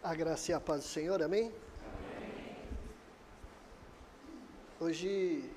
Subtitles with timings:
[0.00, 1.50] A graça e a paz do Senhor, amém?
[1.50, 1.52] amém?
[4.78, 5.50] Hoje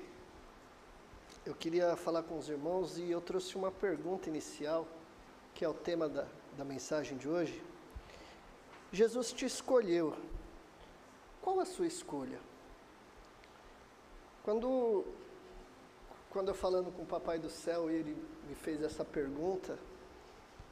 [1.46, 4.88] eu queria falar com os irmãos e eu trouxe uma pergunta inicial,
[5.54, 6.26] que é o tema da,
[6.58, 7.62] da mensagem de hoje.
[8.92, 10.16] Jesus te escolheu.
[11.40, 12.40] Qual a sua escolha?
[14.42, 15.04] Quando,
[16.30, 18.16] quando eu falando com o Papai do Céu, ele
[18.48, 19.78] me fez essa pergunta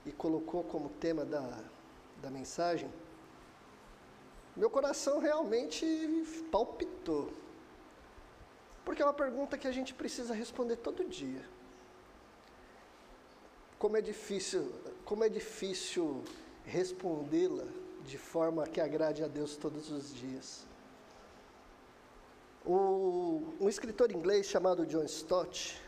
[0.05, 1.62] e colocou como tema da,
[2.21, 2.91] da mensagem,
[4.60, 5.87] meu coração realmente
[6.52, 7.32] palpitou.
[8.84, 11.42] Porque é uma pergunta que a gente precisa responder todo dia.
[13.78, 14.70] Como é difícil,
[15.06, 16.23] como é difícil
[16.66, 17.64] respondê-la
[18.05, 20.66] de forma que agrade a Deus todos os dias.
[22.62, 25.80] O, um escritor inglês chamado John Stott,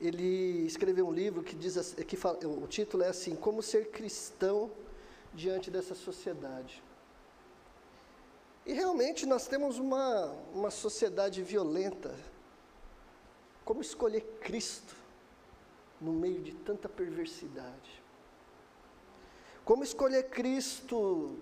[0.00, 4.70] ele escreveu um livro que diz que fala, o título é assim: Como ser cristão
[5.34, 6.87] diante dessa sociedade.
[8.68, 12.14] E realmente nós temos uma, uma sociedade violenta.
[13.64, 14.94] Como escolher Cristo
[15.98, 18.02] no meio de tanta perversidade?
[19.64, 21.38] Como escolher Cristo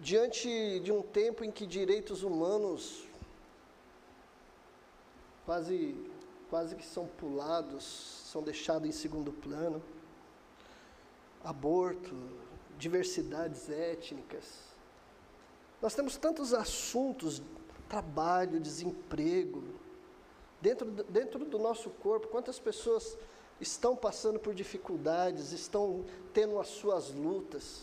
[0.00, 3.04] diante de um tempo em que direitos humanos
[5.46, 5.94] quase,
[6.50, 7.84] quase que são pulados,
[8.32, 9.80] são deixados em segundo plano?
[11.44, 12.12] Aborto,
[12.76, 14.73] diversidades étnicas.
[15.84, 17.42] Nós temos tantos assuntos,
[17.90, 19.62] trabalho, desemprego,
[20.58, 23.18] dentro, dentro do nosso corpo, quantas pessoas
[23.60, 27.82] estão passando por dificuldades, estão tendo as suas lutas.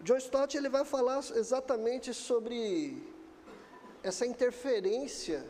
[0.00, 3.06] John Stott ele vai falar exatamente sobre
[4.02, 5.44] essa interferência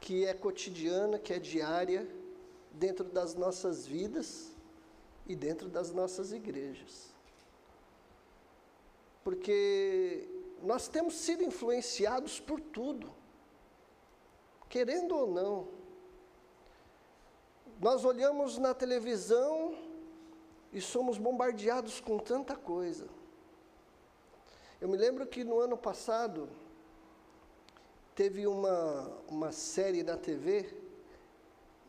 [0.00, 2.08] que é cotidiana, que é diária,
[2.72, 4.52] dentro das nossas vidas
[5.26, 7.09] e dentro das nossas igrejas.
[9.22, 10.28] Porque
[10.62, 13.12] nós temos sido influenciados por tudo,
[14.68, 15.68] querendo ou não.
[17.80, 19.74] Nós olhamos na televisão
[20.72, 23.08] e somos bombardeados com tanta coisa.
[24.80, 26.48] Eu me lembro que no ano passado
[28.14, 30.74] teve uma, uma série na TV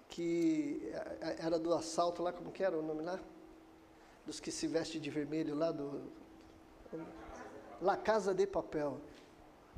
[0.07, 0.91] que
[1.39, 3.19] era do assalto lá, como que era o nome lá?
[4.25, 6.01] Dos que se vestem de vermelho lá do.
[7.81, 8.99] La Casa de Papel.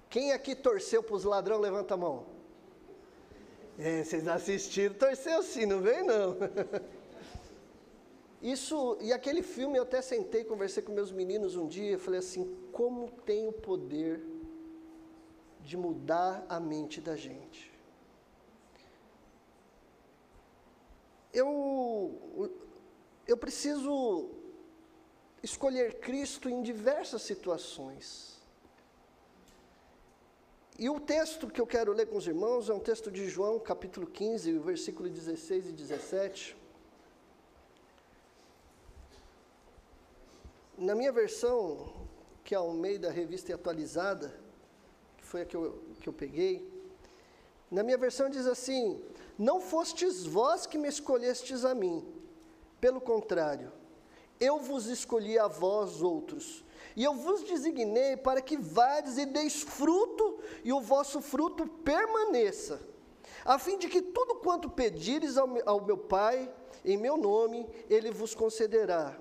[0.09, 2.25] Quem aqui torceu para os ladrões, levanta a mão.
[3.79, 6.35] É, vocês assistiram, torceu sim, não vem não.
[8.41, 12.53] Isso, e aquele filme eu até sentei, conversei com meus meninos um dia, falei assim,
[12.73, 14.21] como tem o poder
[15.61, 17.73] de mudar a mente da gente.
[21.33, 22.49] eu,
[23.27, 24.29] eu preciso
[25.43, 28.41] escolher Cristo em diversas situações.
[30.79, 33.59] E o texto que eu quero ler com os irmãos é um texto de João,
[33.59, 36.57] capítulo 15, versículo 16 e 17.
[40.77, 41.93] Na minha versão,
[42.43, 44.33] que é ao meio da revista atualizada,
[45.17, 46.67] que foi a que eu, que eu peguei,
[47.69, 48.99] na minha versão diz assim:
[49.37, 52.03] Não fostes vós que me escolhestes a mim,
[52.81, 53.71] pelo contrário,
[54.43, 56.65] eu vos escolhi a vós outros,
[56.95, 62.81] e eu vos designei para que vades e deis fruto, e o vosso fruto permaneça,
[63.45, 66.53] a fim de que tudo quanto pedires ao meu, Pai,
[66.83, 69.17] em meu nome, Ele vos concederá.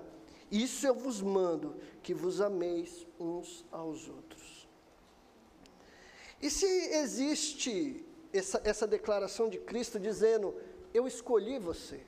[0.51, 4.67] Isso eu vos mando, que vos ameis uns aos outros.
[6.41, 10.53] E se existe essa, essa declaração de Cristo dizendo:
[10.93, 12.01] Eu escolhi você.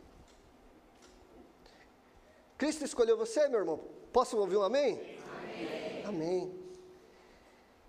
[2.58, 3.80] Cristo escolheu você, meu irmão?
[4.14, 5.20] Posso ouvir um amém?
[5.34, 6.04] Amém.
[6.06, 6.60] amém.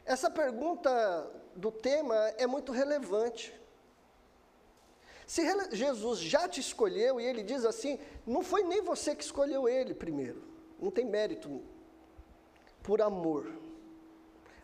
[0.04, 3.54] Essa pergunta do tema é muito relevante.
[5.26, 9.68] Se Jesus já te escolheu e ele diz assim, não foi nem você que escolheu
[9.68, 10.40] ele primeiro,
[10.80, 11.60] não tem mérito,
[12.82, 13.52] por amor.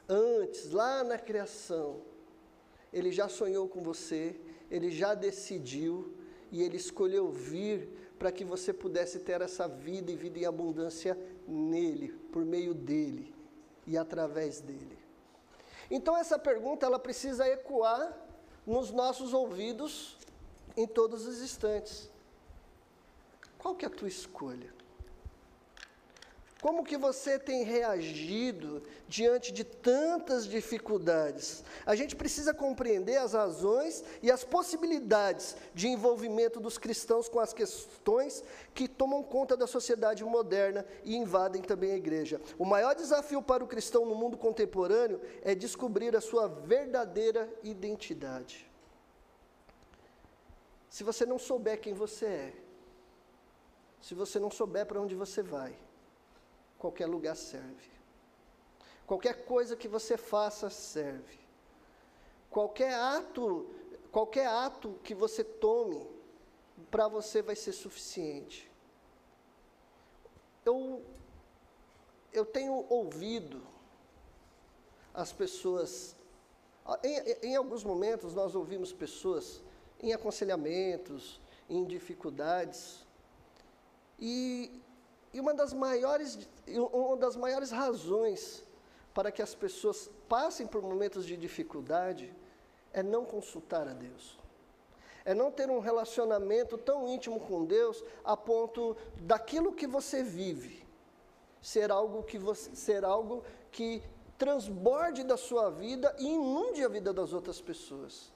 [0.09, 2.03] Antes, lá na criação,
[2.93, 4.39] ele já sonhou com você,
[4.71, 6.15] ele já decidiu
[6.53, 11.19] e ele escolheu vir para que você pudesse ter essa vida e vida em abundância
[11.45, 13.35] nele, por meio dele
[13.85, 14.97] e através dele.
[15.91, 18.17] Então essa pergunta ela precisa ecoar
[18.65, 20.17] nos nossos ouvidos
[20.77, 22.09] em todos os instantes.
[23.59, 24.73] Qual que é a tua escolha?
[26.63, 31.65] Como que você tem reagido diante de tantas dificuldades?
[31.85, 37.53] A gente precisa compreender as razões e as possibilidades de envolvimento dos cristãos com as
[37.53, 42.41] questões que tomam conta da sociedade moderna e invadem também a igreja.
[42.57, 48.71] O maior desafio para o cristão no mundo contemporâneo é descobrir a sua verdadeira identidade.
[50.89, 52.53] Se você não souber quem você é,
[54.01, 55.77] se você não souber para onde você vai,
[56.83, 57.93] qualquer lugar serve.
[59.07, 61.39] Qualquer coisa que você faça serve.
[62.51, 63.71] Qualquer ato,
[64.11, 66.05] qualquer ato que você tome,
[66.91, 68.69] para você vai ser suficiente.
[70.65, 71.05] Eu,
[72.33, 73.63] eu tenho ouvido
[75.15, 76.17] as pessoas,
[77.05, 79.63] em, em alguns momentos nós ouvimos pessoas
[80.01, 81.41] em aconselhamentos,
[81.71, 83.07] em dificuldades,
[84.19, 84.83] e
[85.33, 86.39] e uma das maiores,
[86.93, 88.65] uma das maiores razões
[89.15, 92.35] para que as pessoas passem por momentos de dificuldade
[92.93, 94.39] é não consultar a Deus.
[95.25, 100.83] É não ter um relacionamento tão íntimo com Deus a ponto daquilo que você vive
[101.63, 104.03] ser algo que você, ser algo que
[104.37, 108.33] transborde da sua vida e inunde a vida das outras pessoas.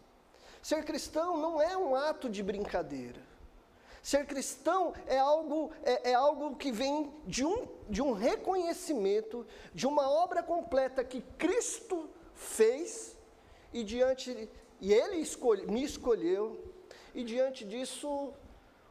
[0.63, 3.21] Ser cristão não é um ato de brincadeira.
[4.07, 9.45] Ser cristão é algo, é, é, algo que vem de um, de um reconhecimento,
[9.75, 13.19] de uma obra completa que Cristo fez,
[13.73, 14.49] e diante,
[14.81, 16.73] e Ele escolhe, me escolheu,
[17.13, 18.33] e diante disso,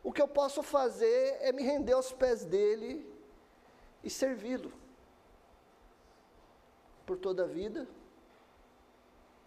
[0.04, 3.10] o que eu posso fazer é me render aos pés dele
[4.04, 4.74] e servi-lo.
[7.06, 7.88] Por toda a vida,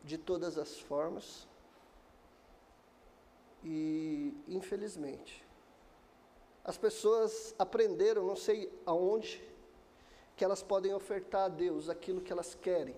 [0.03, 1.47] de todas as formas,
[3.63, 5.47] e infelizmente,
[6.69, 9.43] as pessoas aprenderam, não sei aonde,
[10.37, 12.95] que elas podem ofertar a Deus aquilo que elas querem,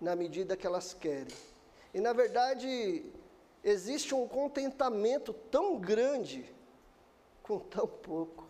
[0.00, 1.34] na medida que elas querem.
[1.92, 3.04] E na verdade,
[3.64, 6.54] existe um contentamento tão grande
[7.42, 8.46] com tão pouco.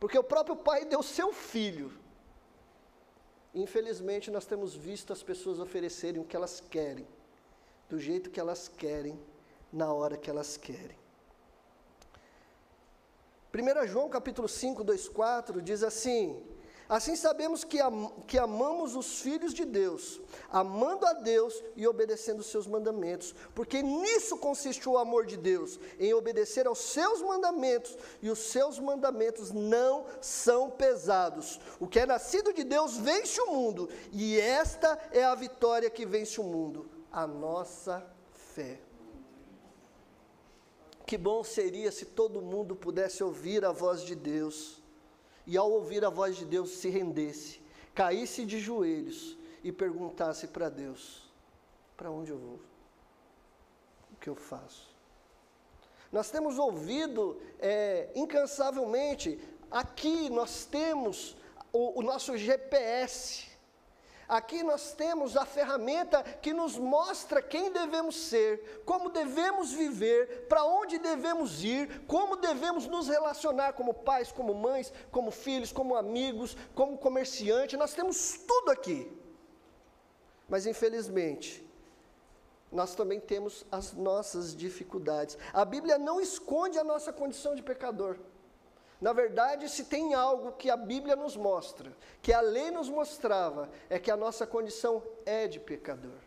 [0.00, 1.92] Porque o próprio Pai deu seu filho.
[3.54, 7.06] Infelizmente, nós temos visto as pessoas oferecerem o que elas querem,
[7.88, 9.16] do jeito que elas querem,
[9.72, 10.98] na hora que elas querem.
[13.58, 16.40] 1 João capítulo 5, 2, 4 diz assim:
[16.88, 22.38] Assim sabemos que, am que amamos os filhos de Deus, amando a Deus e obedecendo
[22.38, 27.98] os seus mandamentos, porque nisso consiste o amor de Deus, em obedecer aos seus mandamentos,
[28.22, 31.60] e os seus mandamentos não são pesados.
[31.80, 36.06] O que é nascido de Deus vence o mundo, e esta é a vitória que
[36.06, 38.06] vence o mundo, a nossa
[38.54, 38.87] fé.
[41.08, 44.82] Que bom seria se todo mundo pudesse ouvir a voz de Deus,
[45.46, 47.62] e ao ouvir a voz de Deus se rendesse,
[47.94, 49.34] caísse de joelhos
[49.64, 51.22] e perguntasse para Deus:
[51.96, 52.60] para onde eu vou?
[54.12, 54.94] O que eu faço?
[56.12, 59.40] Nós temos ouvido é, incansavelmente,
[59.70, 61.38] aqui nós temos
[61.72, 63.47] o, o nosso GPS,
[64.28, 70.64] Aqui nós temos a ferramenta que nos mostra quem devemos ser, como devemos viver, para
[70.64, 76.54] onde devemos ir, como devemos nos relacionar como pais, como mães, como filhos, como amigos,
[76.74, 77.76] como comerciante.
[77.78, 79.10] Nós temos tudo aqui.
[80.46, 81.66] Mas infelizmente,
[82.70, 85.38] nós também temos as nossas dificuldades.
[85.54, 88.18] A Bíblia não esconde a nossa condição de pecador.
[89.00, 93.70] Na verdade, se tem algo que a Bíblia nos mostra, que a lei nos mostrava,
[93.88, 96.18] é que a nossa condição é de pecador.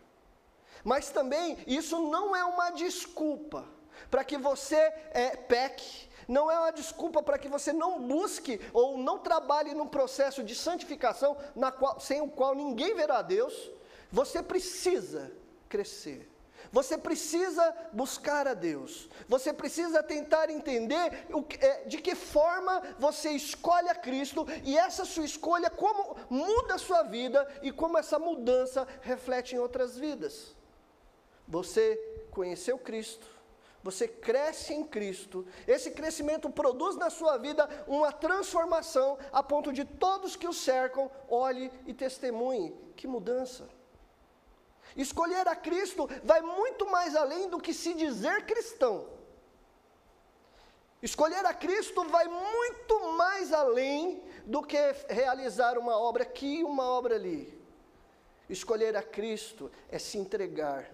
[0.82, 3.66] Mas também isso não é uma desculpa
[4.10, 4.76] para que você
[5.10, 9.86] é, peque, não é uma desculpa para que você não busque ou não trabalhe num
[9.86, 11.36] processo de santificação
[11.78, 13.70] qual, sem o qual ninguém verá Deus.
[14.10, 15.30] Você precisa
[15.68, 16.31] crescer.
[16.72, 19.06] Você precisa buscar a Deus.
[19.28, 21.26] Você precisa tentar entender
[21.60, 26.78] é, de que forma você escolhe a Cristo e essa sua escolha, como muda a
[26.78, 30.56] sua vida e como essa mudança reflete em outras vidas.
[31.46, 31.96] Você
[32.30, 33.26] conheceu Cristo,
[33.82, 39.84] você cresce em Cristo, esse crescimento produz na sua vida uma transformação a ponto de
[39.84, 42.74] todos que o cercam olhem e testemunhem.
[42.96, 43.81] Que mudança!
[44.96, 49.08] Escolher a Cristo vai muito mais além do que se dizer cristão.
[51.02, 56.84] Escolher a Cristo vai muito mais além do que realizar uma obra aqui e uma
[56.84, 57.60] obra ali.
[58.48, 60.90] Escolher a Cristo é se entregar,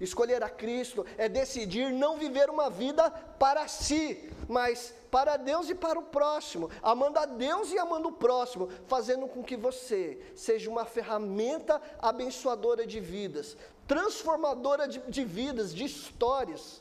[0.00, 5.74] Escolher a Cristo é decidir não viver uma vida para si, mas para Deus e
[5.74, 10.70] para o próximo, amando a Deus e amando o próximo, fazendo com que você seja
[10.70, 13.56] uma ferramenta abençoadora de vidas,
[13.86, 16.80] transformadora de, de vidas, de histórias.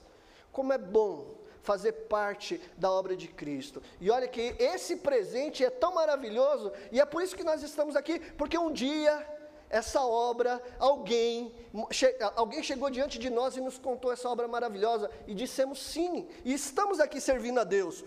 [0.51, 3.81] Como é bom fazer parte da obra de Cristo.
[3.99, 7.95] E olha que esse presente é tão maravilhoso, e é por isso que nós estamos
[7.95, 9.27] aqui, porque um dia
[9.71, 11.55] essa obra, alguém,
[11.91, 16.27] che, alguém chegou diante de nós e nos contou essa obra maravilhosa, e dissemos sim,
[16.43, 18.03] e estamos aqui servindo a Deus.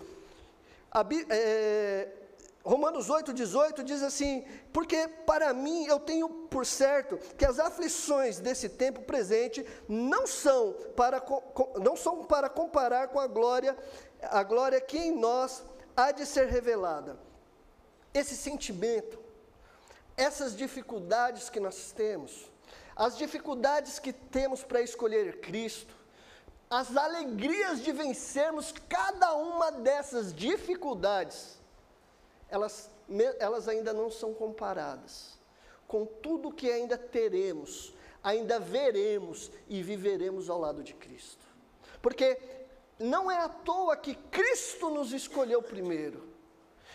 [0.91, 2.07] A, é,
[2.63, 8.39] Romanos 8, 18 diz assim: Porque para mim eu tenho por certo que as aflições
[8.39, 11.23] desse tempo presente não são para,
[11.81, 13.77] não são para comparar com a glória,
[14.21, 15.63] a glória que em nós
[15.95, 17.19] há de ser revelada.
[18.13, 19.24] Esse sentimento,
[20.17, 22.51] essas dificuldades que nós temos,
[22.95, 25.93] as dificuldades que temos para escolher Cristo,
[26.69, 31.59] as alegrias de vencermos cada uma dessas dificuldades,
[32.49, 32.89] elas,
[33.39, 35.35] elas ainda não são comparadas
[35.87, 37.93] com tudo que ainda teremos,
[38.23, 41.45] ainda veremos e viveremos ao lado de Cristo.
[42.01, 42.39] Porque
[42.97, 46.34] não é à toa que Cristo nos escolheu primeiro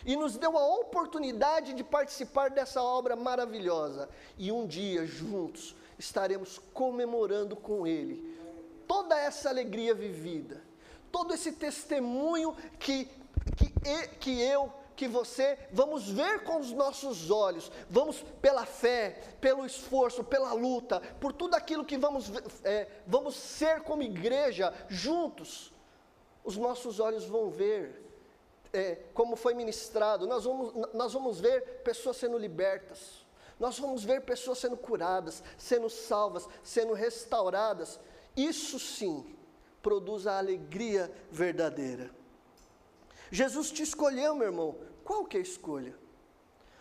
[0.04, 4.08] e nos deu a oportunidade de participar dessa obra maravilhosa.
[4.38, 8.38] E um dia, juntos, estaremos comemorando com Ele
[8.90, 10.60] toda essa alegria vivida,
[11.12, 13.08] todo esse testemunho que,
[13.56, 19.64] que, que eu que você, vamos ver com os nossos olhos, vamos pela fé, pelo
[19.64, 22.32] esforço, pela luta, por tudo aquilo que vamos,
[22.64, 25.72] é, vamos ser como igreja juntos,
[26.44, 28.09] os nossos olhos vão ver,
[28.72, 33.26] é, como foi ministrado, nós vamos, nós vamos ver pessoas sendo libertas,
[33.58, 38.00] nós vamos ver pessoas sendo curadas, sendo salvas, sendo restauradas,
[38.36, 39.36] isso sim
[39.82, 42.10] produz a alegria verdadeira.
[43.30, 45.94] Jesus te escolheu, meu irmão, qual que é a escolha?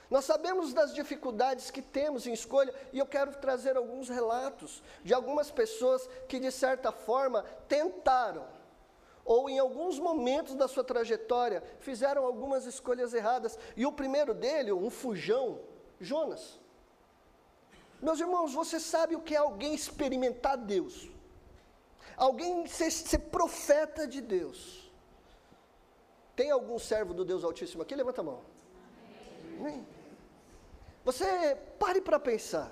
[0.09, 5.13] Nós sabemos das dificuldades que temos em escolha, e eu quero trazer alguns relatos de
[5.13, 8.47] algumas pessoas que, de certa forma, tentaram,
[9.33, 13.59] ou em alguns momentos da sua trajetória, fizeram algumas escolhas erradas.
[13.77, 15.59] E o primeiro dele, um fujão,
[16.01, 16.59] Jonas.
[18.01, 21.11] Meus irmãos, você sabe o que é alguém experimentar Deus?
[22.17, 24.91] Alguém ser, ser profeta de Deus
[26.35, 27.95] tem algum servo do Deus Altíssimo aqui?
[27.95, 28.41] Levanta a mão.
[29.59, 29.85] Amém.
[31.05, 32.71] Você pare para pensar.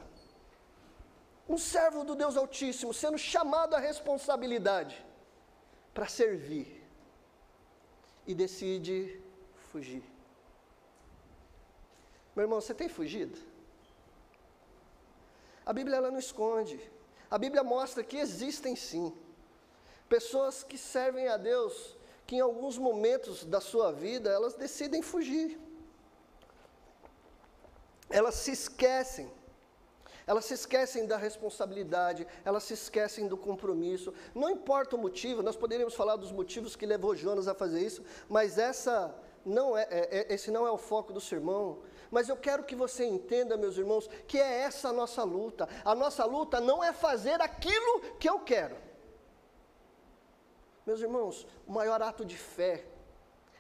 [1.48, 5.06] Um servo do Deus Altíssimo sendo chamado à responsabilidade
[5.98, 6.68] para servir
[8.28, 9.20] e decide
[9.72, 10.04] fugir.
[12.36, 13.36] Meu irmão, você tem fugido?
[15.66, 16.80] A Bíblia ela não esconde.
[17.32, 19.12] A Bíblia mostra que existem sim
[20.08, 25.60] pessoas que servem a Deus que em alguns momentos da sua vida elas decidem fugir.
[28.08, 29.32] Elas se esquecem.
[30.28, 34.14] Elas se esquecem da responsabilidade, elas se esquecem do compromisso.
[34.36, 38.04] Não importa o motivo, nós poderíamos falar dos motivos que levou Jonas a fazer isso,
[38.28, 39.16] mas essa
[39.46, 41.80] não é, é, é esse não é o foco do sermão.
[42.12, 45.68] Mas eu quero que você entenda, meus irmãos, que é essa a nossa luta.
[45.86, 48.76] A nossa luta não é fazer aquilo que eu quero.
[50.86, 52.86] Meus irmãos, o maior ato de fé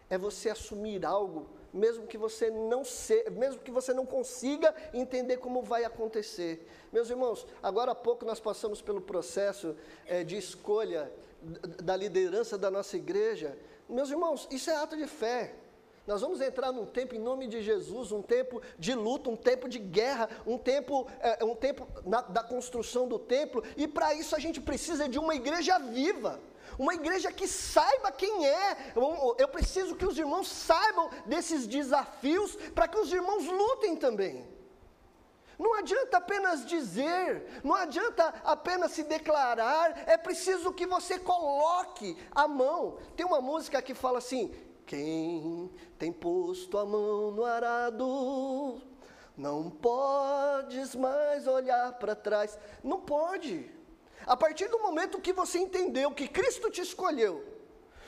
[0.10, 5.38] é você assumir algo, mesmo que você não se, mesmo que você não consiga entender
[5.38, 6.68] como vai acontecer.
[6.92, 11.12] Meus irmãos, agora há pouco nós passamos pelo processo é, de escolha
[11.84, 13.58] da liderança da nossa igreja.
[13.88, 15.54] Meus irmãos, isso é ato de fé.
[16.08, 19.68] Nós vamos entrar num tempo em nome de Jesus, um tempo de luta, um tempo
[19.68, 24.34] de guerra, um tempo, é, um tempo na, da construção do templo, e para isso
[24.34, 26.40] a gente precisa de uma igreja viva
[26.78, 28.94] uma igreja que saiba quem é.
[28.96, 34.48] Eu, eu preciso que os irmãos saibam desses desafios para que os irmãos lutem também.
[35.58, 42.48] Não adianta apenas dizer, não adianta apenas se declarar, é preciso que você coloque a
[42.48, 43.00] mão.
[43.16, 44.54] Tem uma música que fala assim:
[44.86, 48.80] quem tem posto a mão no arado,
[49.36, 52.58] não podes mais olhar para trás.
[52.84, 53.77] Não pode.
[54.28, 57.46] A partir do momento que você entendeu que Cristo te escolheu,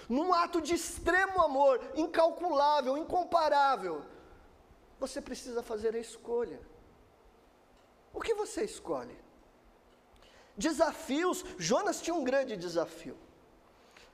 [0.10, 4.04] num ato de extremo amor, incalculável, incomparável,
[5.00, 6.60] você precisa fazer a escolha.
[8.12, 9.18] O que você escolhe?
[10.58, 13.18] Desafios, Jonas tinha um grande desafio,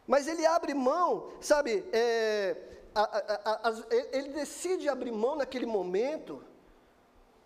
[0.05, 2.55] mas ele abre mão, sabe, é,
[2.93, 3.73] a, a, a,
[4.11, 6.43] ele decide abrir mão naquele momento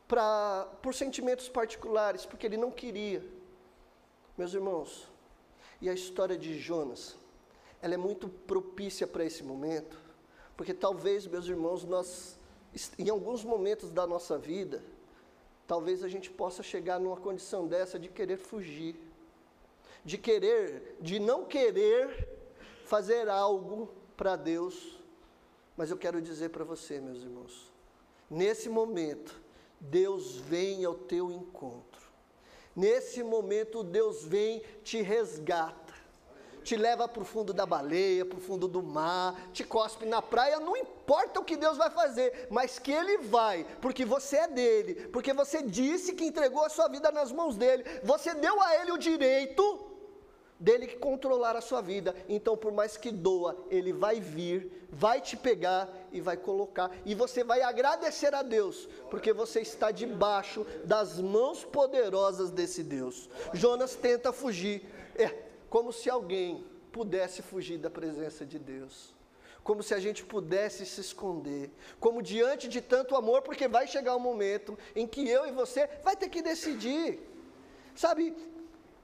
[0.06, 3.39] pra, por sentimentos particulares, porque ele não queria
[4.40, 5.06] Meus irmãos,
[5.82, 7.18] e a história de Jonas,
[7.82, 10.02] ela é muito propícia para esse momento,
[10.56, 12.40] porque talvez, meus irmãos, nós,
[12.98, 14.82] em alguns momentos da nossa vida,
[15.68, 18.96] talvez a gente possa chegar numa condição dessa de querer fugir,
[20.06, 22.30] de querer, de não querer
[22.86, 25.02] fazer algo para Deus.
[25.76, 27.74] Mas eu quero dizer para você, meus irmãos,
[28.30, 29.38] nesse momento,
[29.82, 31.99] Deus vem ao teu encontro.
[32.76, 35.94] Nesse momento, Deus vem, te resgata,
[36.64, 40.22] te leva para o fundo da baleia, para o fundo do mar, te cospe na
[40.22, 44.48] praia, não importa o que Deus vai fazer, mas que Ele vai, porque você é
[44.48, 48.76] dele, porque você disse que entregou a sua vida nas mãos dele, você deu a
[48.76, 49.89] Ele o direito
[50.60, 52.14] dele controlar a sua vida.
[52.28, 56.92] Então, por mais que doa, ele vai vir, vai te pegar e vai colocar.
[57.06, 63.30] E você vai agradecer a Deus, porque você está debaixo das mãos poderosas desse Deus.
[63.54, 64.84] Jonas tenta fugir.
[65.16, 65.34] É
[65.70, 69.14] como se alguém pudesse fugir da presença de Deus.
[69.64, 74.16] Como se a gente pudesse se esconder, como diante de tanto amor, porque vai chegar
[74.16, 77.20] um momento em que eu e você vai ter que decidir.
[77.94, 78.36] Sabe,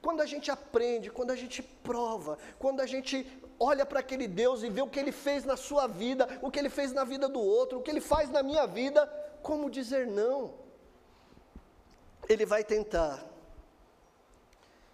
[0.06, 3.26] quando a gente aprende, quando a gente prova, quando a gente
[3.58, 6.60] olha para aquele Deus e vê o que ele fez na sua vida, o que
[6.60, 9.04] ele fez na vida do outro, o que ele faz na minha vida,
[9.42, 10.54] como dizer não?
[12.28, 13.20] Ele vai tentar.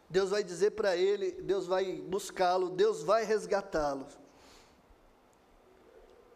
[0.09, 4.07] Deus vai dizer para ele, Deus vai buscá-lo, Deus vai resgatá-lo.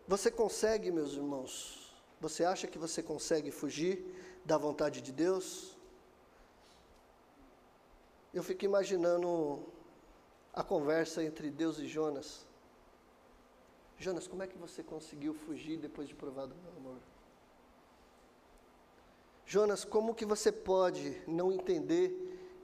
[0.07, 1.97] Você consegue, meus irmãos?
[2.21, 4.05] Você acha que você consegue fugir
[4.45, 5.76] da vontade de Deus?
[8.37, 9.65] Eu fico imaginando
[10.53, 12.47] a conversa entre Deus e Jonas.
[13.97, 16.99] Jonas, como é que você conseguiu fugir depois de provar do meu amor?
[19.47, 22.13] Jonas, como que você pode não entender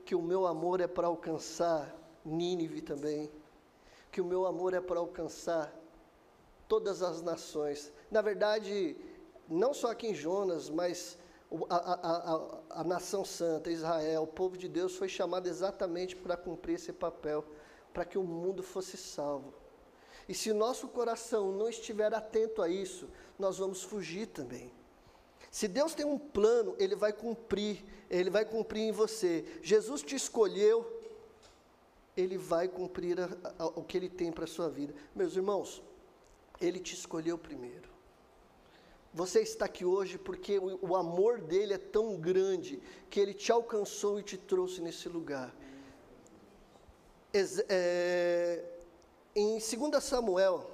[0.05, 1.91] que o meu amor é para alcançar
[2.23, 3.31] Nínive também?
[4.11, 5.73] Que o meu amor é para alcançar
[6.67, 7.91] todas as nações.
[8.11, 8.95] Na verdade,
[9.49, 11.17] não só aqui em Jonas, mas
[11.69, 16.35] a, a, a, a, nação santa, Israel, o povo de Deus foi chamado exatamente para
[16.35, 17.45] cumprir esse papel,
[17.93, 19.53] para que o mundo fosse salvo.
[20.27, 23.07] E se o nosso coração não estiver atento a isso,
[23.37, 24.71] nós vamos fugir também.
[25.51, 29.45] Se Deus tem um plano, Ele vai cumprir, Ele vai cumprir em você.
[29.61, 31.01] Jesus te escolheu,
[32.17, 33.17] Ele vai cumprir
[33.75, 34.95] o que Ele tem para a sua vida.
[35.13, 35.83] Meus irmãos,
[36.59, 37.92] Ele te escolheu primeiro.
[39.13, 43.51] Você está aqui hoje porque o, o, amor dele é tão grande que ele te
[43.51, 45.53] alcançou e te trouxe nesse lugar.
[47.69, 48.63] É,
[49.35, 50.67] em 2 Samuel,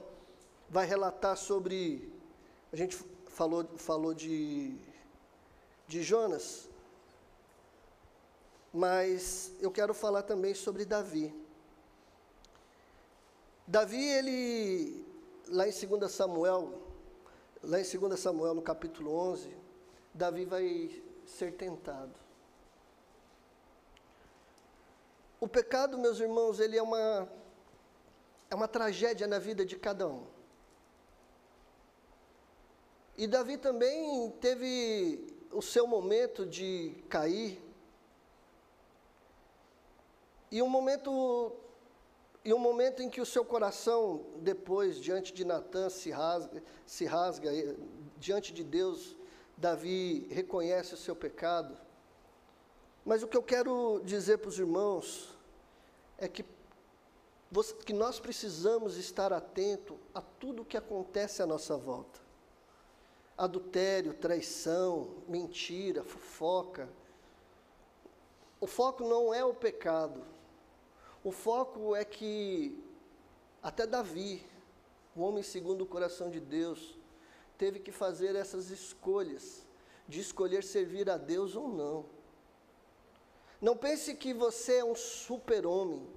[0.70, 2.10] vai relatar sobre.
[2.72, 2.98] A gente
[3.28, 4.74] falou, falou de,
[5.86, 6.70] de Jonas,
[8.74, 11.34] mas eu quero falar também sobre Davi.
[13.68, 15.06] Davi, ele,
[15.50, 16.89] lá em 2 Samuel,
[17.62, 19.56] Lá em 2 Samuel, no capítulo 11,
[20.14, 22.14] Davi vai ser tentado.
[25.42, 27.30] O pecado, meus irmãos, ele é uma,
[28.50, 30.26] é uma tragédia na vida de cada um.
[33.18, 37.62] E Davi também teve o seu momento de cair.
[40.50, 41.54] E um momento
[42.44, 47.06] e um momento em que o seu coração, depois, diante de Natan, se rasga, se
[47.06, 47.52] rasga,
[48.18, 49.16] diante de Deus,
[49.58, 51.78] Davi reconhece o seu pecado.
[53.06, 55.36] Mas o que eu quero dizer para os irmãos
[56.18, 56.46] é que,
[57.86, 62.22] que nós precisamos estar atento a tudo o que acontece à nossa volta.
[63.38, 66.90] Adultério, traição, mentira, fofoca.
[68.62, 70.22] O foco não é o pecado,
[71.24, 72.78] o foco é que
[73.62, 74.46] até Davi,
[75.16, 76.98] o homem segundo o coração de Deus,
[77.58, 79.66] teve que fazer essas escolhas,
[80.08, 82.06] de escolher servir a Deus ou não.
[83.62, 86.08] Não pense que você é um super-homem.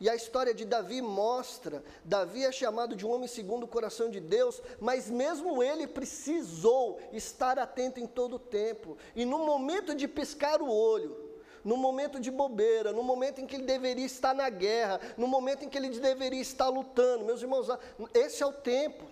[0.00, 4.10] E a história de Davi mostra: Davi é chamado de um homem segundo o coração
[4.10, 8.96] de Deus, mas mesmo ele precisou estar atento em todo o tempo.
[9.14, 11.21] E no momento de piscar o olho,
[11.64, 15.64] no momento de bobeira, no momento em que ele deveria estar na guerra, no momento
[15.64, 17.24] em que ele deveria estar lutando.
[17.24, 17.68] Meus irmãos,
[18.14, 19.04] esse é o tempo.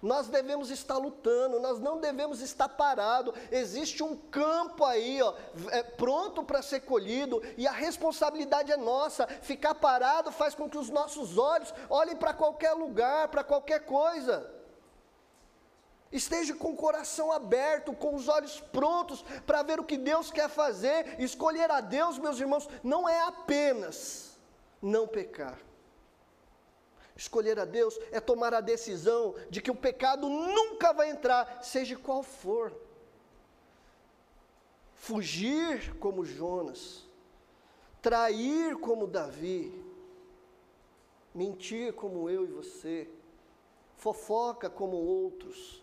[0.00, 3.34] Nós devemos estar lutando, nós não devemos estar parados.
[3.50, 5.34] Existe um campo aí, ó,
[5.70, 9.26] é, pronto para ser colhido, e a responsabilidade é nossa.
[9.26, 14.57] Ficar parado faz com que os nossos olhos olhem para qualquer lugar, para qualquer coisa.
[16.10, 20.48] Esteja com o coração aberto, com os olhos prontos para ver o que Deus quer
[20.48, 21.20] fazer.
[21.20, 24.38] Escolher a Deus, meus irmãos, não é apenas
[24.80, 25.58] não pecar.
[27.14, 31.96] Escolher a Deus é tomar a decisão de que o pecado nunca vai entrar, seja
[31.96, 32.72] qual for.
[34.94, 37.04] Fugir como Jonas,
[38.00, 39.84] trair como Davi,
[41.34, 43.10] mentir como eu e você,
[43.96, 45.82] fofoca como outros.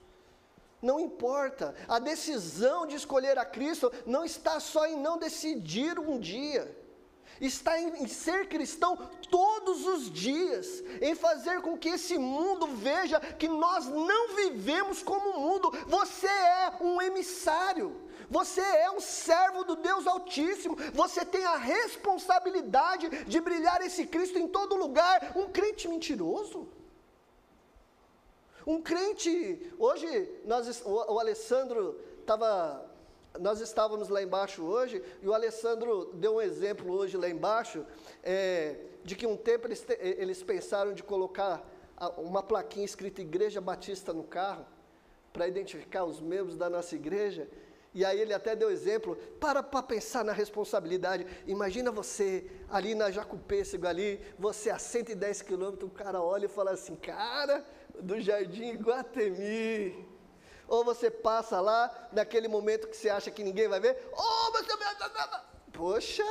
[0.82, 6.20] Não importa, a decisão de escolher a Cristo não está só em não decidir um
[6.20, 6.86] dia
[7.40, 8.98] está em, ser cristão
[9.30, 15.32] todos os dias, em fazer com que esse mundo veja que nós não vivemos como
[15.32, 15.72] o mundo.
[15.88, 23.10] Você é um emissário, você é um servo do Deus Altíssimo, você tem a responsabilidade
[23.26, 25.34] de brilhar esse Cristo em todo lugar.
[25.36, 26.68] Um crente mentiroso.
[28.66, 32.92] Um crente, hoje nós, o, o Alessandro estava
[33.40, 37.86] nós estávamos lá embaixo hoje e o Alessandro deu um exemplo hoje lá embaixo
[38.24, 41.70] é, de que um tempo eles, te, eles pensaram de colocar
[42.18, 44.66] uma plaquinha escrita Igreja Batista no carro
[45.32, 47.48] para identificar os membros da nossa igreja.
[47.94, 51.26] E aí ele até deu exemplo, para para pensar na responsabilidade.
[51.48, 56.72] Imagina você ali na Jacupêssego ali, você a 110 quilômetros, o cara olha e fala
[56.72, 57.66] assim, cara,
[58.02, 60.08] do Jardim Guatemi,
[60.68, 64.74] ou você passa lá, naquele momento que você acha que ninguém vai ver, oh, você...
[65.72, 66.24] Poxa,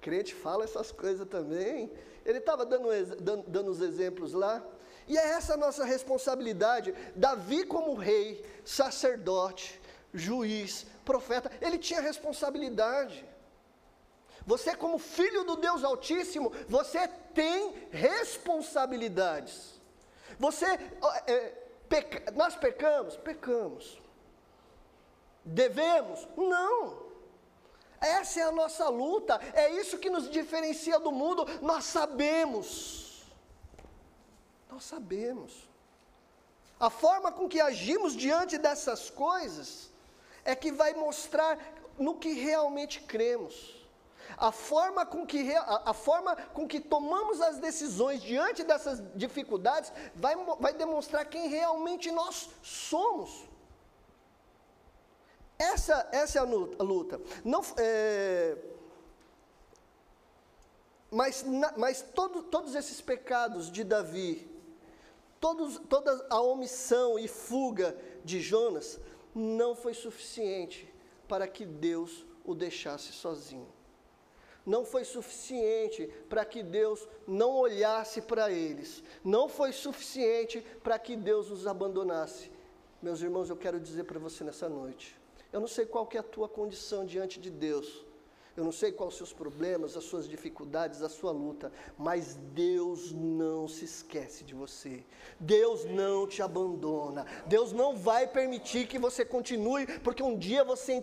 [0.00, 1.90] crente fala essas coisas também.
[2.24, 4.62] Ele estava dando, dando, dando os exemplos lá.
[5.08, 6.94] E é essa a nossa responsabilidade.
[7.16, 9.80] Davi, como rei, sacerdote,
[10.12, 13.24] juiz, profeta, ele tinha responsabilidade.
[14.46, 19.79] Você, como filho do Deus Altíssimo, você tem responsabilidades.
[20.40, 20.64] Você,
[21.26, 21.38] é,
[21.86, 23.14] Peca, nós pecamos?
[23.18, 24.00] Pecamos.
[25.44, 26.26] Devemos?
[26.34, 27.10] Não.
[28.00, 31.44] Essa é a nossa luta, é isso que nos diferencia do mundo.
[31.60, 33.26] Nós sabemos.
[34.70, 35.68] Nós sabemos.
[36.78, 39.90] A forma com que agimos diante dessas coisas
[40.42, 41.58] é que vai mostrar
[41.98, 43.79] no que realmente cremos.
[44.36, 49.92] A forma com que, a, a, forma com que tomamos as decisões diante dessas dificuldades
[50.14, 53.48] vai, vai demonstrar quem realmente nós somos.
[55.58, 56.44] Essa, essa é a
[56.82, 57.20] luta.
[57.44, 58.56] Não, é,
[61.10, 61.44] mas
[61.76, 64.50] mas todo, todos esses pecados de Davi,
[65.38, 68.98] todos, toda a omissão e fuga de Jonas,
[69.34, 70.92] não foi suficiente
[71.28, 73.79] para que Deus o deixasse sozinho
[74.64, 81.16] não foi suficiente para que Deus não olhasse para eles, não foi suficiente para que
[81.16, 82.50] Deus os abandonasse.
[83.02, 85.18] Meus irmãos, eu quero dizer para você nessa noite,
[85.52, 88.04] eu não sei qual que é a tua condição diante de Deus,
[88.56, 93.12] eu não sei quais os seus problemas, as suas dificuldades, a sua luta, mas Deus
[93.12, 95.04] não se esquece de você.
[95.38, 97.24] Deus não te abandona.
[97.46, 101.02] Deus não vai permitir que você continue, porque um dia você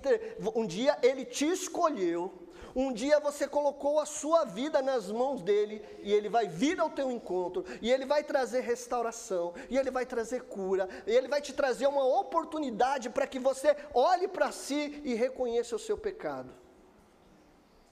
[0.54, 2.32] um dia ele te escolheu
[2.80, 6.92] um dia você colocou a sua vida nas mãos dele e ele vai vir ao
[6.92, 11.42] teu encontro e ele vai trazer restauração e ele vai trazer cura e ele vai
[11.42, 16.54] te trazer uma oportunidade para que você olhe para si e reconheça o seu pecado.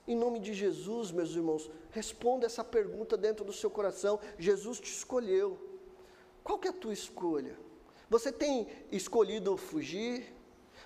[0.07, 4.19] Em nome de Jesus, meus irmãos, responda essa pergunta dentro do seu coração.
[4.37, 5.57] Jesus te escolheu.
[6.43, 7.57] Qual que é a tua escolha?
[8.07, 10.31] Você tem escolhido fugir?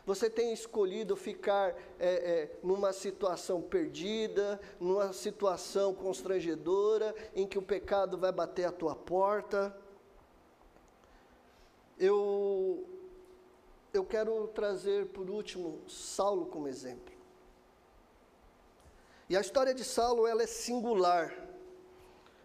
[0.10, 1.70] Você tem escolhido ficar
[2.00, 8.72] é, é, numa situação perdida, numa situação constrangedora, em que o pecado vai bater a
[8.72, 9.80] tua porta.
[12.00, 12.90] Eu,
[13.94, 17.14] eu quero trazer por último Saulo como exemplo.
[19.30, 21.48] E a história de Saulo ela é singular,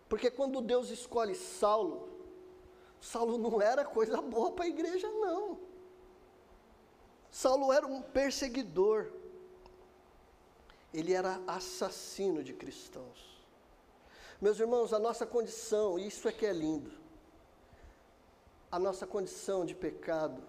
[0.06, 2.10] porque quando Deus escolhe Saulo,
[3.00, 5.72] Saulo não era coisa boa para a igreja, não.
[7.34, 9.10] Saulo era um perseguidor.
[10.92, 13.44] Ele era assassino de cristãos.
[14.40, 16.92] Meus irmãos, a nossa condição, isso é que é lindo.
[18.70, 20.44] A nossa condição de pecado,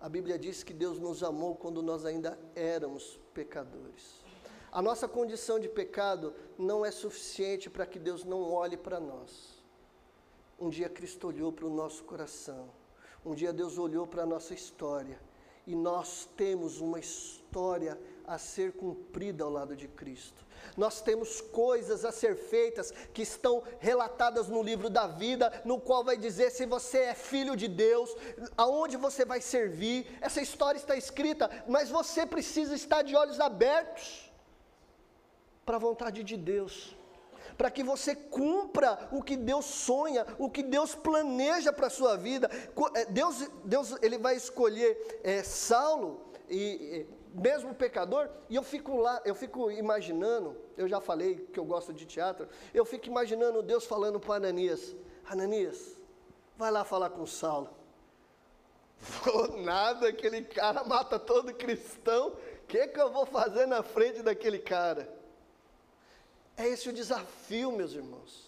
[0.00, 4.24] a Bíblia diz que Deus nos amou quando nós ainda éramos pecadores.
[4.72, 9.62] A nossa condição de pecado não é suficiente para que Deus não olhe para nós.
[10.58, 12.70] Um dia Cristo olhou para o nosso coração.
[13.24, 15.20] Um dia Deus olhou para a nossa história
[15.66, 20.44] E nós temos uma história a ser cumprida ao lado de Cristo.
[20.76, 26.04] Nós temos coisas a ser feitas que estão relatadas no livro da vida, no qual
[26.04, 28.14] vai dizer se você é filho de Deus,
[28.56, 30.06] aonde você vai servir.
[30.20, 34.30] Essa história está escrita, mas você precisa estar de olhos abertos
[35.64, 36.96] para a vontade de Deus
[37.56, 42.16] para que você cumpra o que Deus sonha, o que Deus planeja para a sua
[42.16, 42.50] vida.
[42.94, 49.20] Eh, Deus, Deus ele vai escolher é, Saulo e, mesmo pecador, e eu fico lá,
[49.24, 53.84] eu fico imaginando, eu já falei que eu gosto de teatro, eu fico imaginando Deus
[53.84, 54.96] falando para Ananias,
[55.28, 55.98] Ananias,
[56.56, 57.68] vai lá falar com Saulo.
[58.98, 64.22] Vou nada, aquele cara mata todo cristão, o que, que eu vou fazer na frente
[64.22, 65.15] daquele cara?
[66.56, 68.46] É esse o desafio, meus irmãos.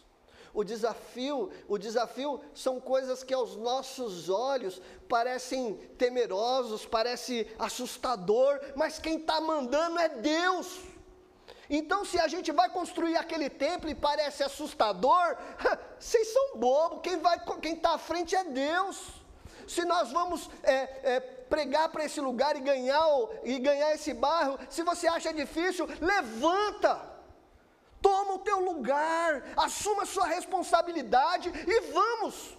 [0.54, 8.98] O desafio, o desafio são coisas que aos nossos olhos parecem temerosos, parece assustador, mas
[8.98, 10.80] quem está mandando é Deus.
[11.70, 15.36] Então, se a gente vai construir aquele templo e parece assustador,
[16.00, 19.18] vocês são bobos, quem vai, quem está à frente é Deus.
[19.66, 23.06] Se nós vamos é, é, pregar para esse lugar e ganhar,
[23.44, 27.17] e ganhar esse bairro, se você acha difícil, levanta
[28.02, 32.57] Toma o teu lugar, assuma a sua responsabilidade e vamos.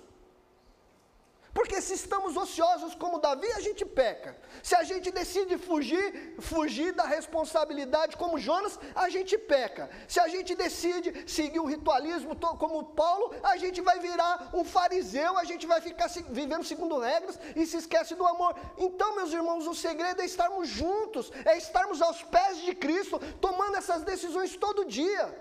[1.54, 4.38] Porque se estamos ociosos como Davi, a gente peca.
[4.62, 9.90] Se a gente decide fugir, fugir da responsabilidade como Jonas, a gente peca.
[10.08, 15.38] Se a gente decide seguir o ritualismo como Paulo, a gente vai virar um fariseu,
[15.38, 18.56] a gente vai ficar vivendo segundo regras e se esquece do amor.
[18.78, 23.76] Então, meus irmãos, o segredo é estarmos juntos, é estarmos aos pés de Cristo, tomando
[23.76, 25.36] essas decisões todo dia.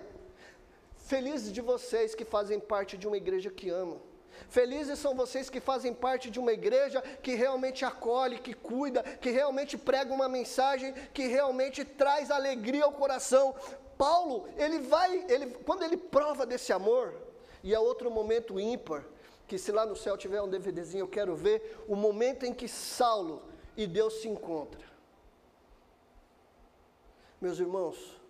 [0.96, 4.07] Felizes de vocês que fazem parte de uma igreja que ama.
[4.48, 9.31] Felizes são vocês que fazem parte de uma igreja que realmente acolhe, que cuida, que
[9.31, 13.55] realmente prega uma mensagem, que realmente traz alegria ao coração.
[13.96, 17.14] Paulo, ele vai, ele, quando ele prova desse amor,
[17.62, 19.05] e é outro momento ímpar,
[19.46, 22.68] que se lá no céu tiver um DVDzinho, eu quero ver o momento em que
[22.68, 23.42] Saulo
[23.77, 24.87] e Deus se encontram.
[27.40, 28.20] Meus irmãos,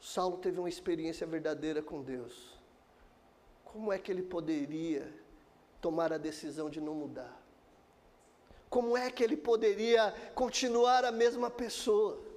[0.00, 2.57] Saulo teve uma experiência verdadeira com Deus
[3.72, 5.12] como é que ele poderia
[5.80, 7.36] tomar a decisão de não mudar?
[8.68, 12.28] Como é que ele poderia continuar a mesma pessoa?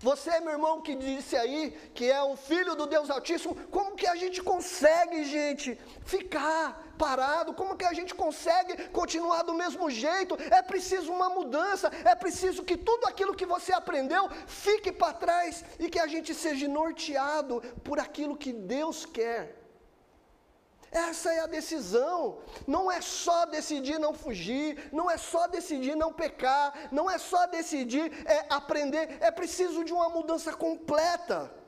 [0.00, 4.06] Você, meu irmão, que disse aí que é um filho do Deus Altíssimo, como que
[4.06, 7.52] a gente consegue, gente, ficar parado?
[7.52, 10.36] Como que a gente consegue continuar do mesmo jeito?
[10.50, 15.64] É preciso uma mudança, é preciso que tudo aquilo que você aprendeu fique para trás
[15.78, 19.59] e que a gente seja norteado por aquilo que Deus quer.
[20.90, 22.38] Essa é a decisão.
[22.66, 27.46] Não é só decidir não fugir, não é só decidir não pecar, não é só
[27.46, 31.59] decidir é, aprender, é preciso de uma mudança completa.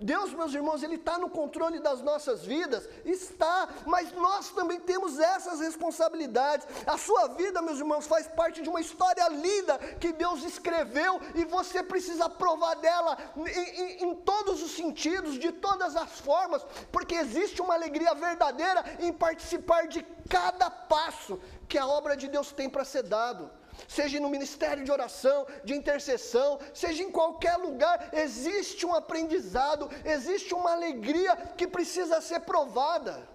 [0.00, 2.88] Deus, meus irmãos, Ele está no controle das nossas vidas?
[3.04, 6.68] Está, mas nós também temos essas responsabilidades.
[6.86, 11.44] A sua vida, meus irmãos, faz parte de uma história linda que Deus escreveu e
[11.44, 17.16] você precisa provar dela em, em, em todos os sentidos, de todas as formas, porque
[17.16, 22.70] existe uma alegria verdadeira em participar de cada passo que a obra de Deus tem
[22.70, 28.84] para ser dado seja no ministério de oração, de intercessão, seja em qualquer lugar, existe
[28.84, 33.28] um aprendizado, existe uma alegria que precisa ser provada.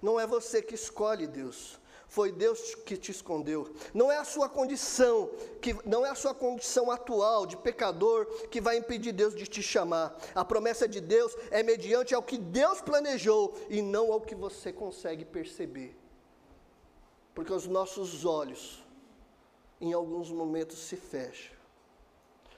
[0.00, 3.74] Não é você que escolhe Deus, foi Deus que te escondeu.
[3.92, 8.60] Não é a sua condição, que não é a sua condição atual de pecador que
[8.60, 10.16] vai impedir Deus de te chamar.
[10.34, 14.72] A promessa de Deus é mediante ao que Deus planejou e não ao que você
[14.72, 16.07] consegue perceber.
[17.38, 18.84] Porque os nossos olhos,
[19.80, 21.54] em alguns momentos, se fecham.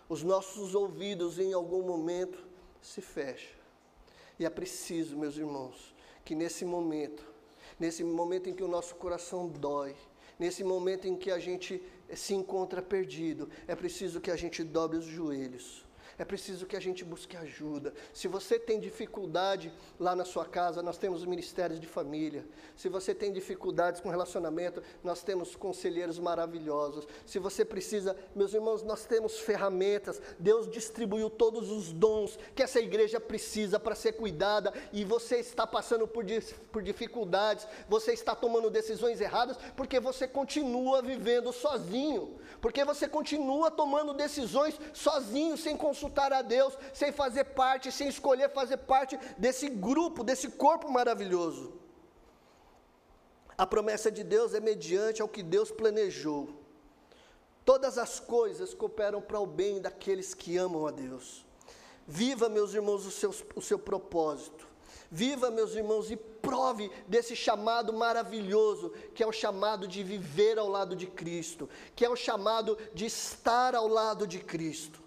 [0.08, 2.42] Os nossos ouvidos, em algum momento,
[2.80, 3.58] se fecham.
[4.38, 7.22] E é preciso, meus irmãos, que nesse momento,
[7.78, 9.94] nesse momento em que o nosso coração dói,
[10.38, 11.82] nesse momento em que a gente
[12.14, 15.84] se encontra perdido, é preciso que a gente dobre os joelhos
[16.20, 17.94] é preciso que a gente busque ajuda.
[18.12, 22.44] Se você tem dificuldade lá na sua casa, nós temos ministérios de família.
[22.76, 27.08] Se você tem dificuldades com relacionamento, nós temos conselheiros maravilhosos.
[27.24, 30.20] Se você precisa, meus irmãos, nós temos ferramentas.
[30.38, 35.66] Deus distribuiu todos os dons que essa igreja precisa para ser cuidada e você está
[35.66, 36.22] passando por,
[36.70, 43.70] por dificuldades, você está tomando decisões erradas porque você continua vivendo sozinho, porque você continua
[43.70, 49.18] tomando decisões sozinho, sem consultar consultar a Deus, sem fazer parte, sem escolher fazer parte
[49.38, 51.72] desse grupo, desse corpo maravilhoso.
[53.56, 56.48] A promessa de Deus é mediante ao que Deus planejou.
[57.64, 61.44] Todas as coisas cooperam para o bem daqueles que amam a Deus.
[62.06, 64.66] Viva, meus irmãos, o seu, o seu propósito.
[65.10, 70.68] Viva, meus irmãos, e prove desse chamado maravilhoso, que é o chamado de viver ao
[70.68, 74.99] lado de Cristo, que é o chamado de estar ao lado de Cristo.